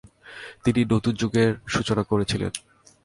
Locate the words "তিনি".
0.63-0.81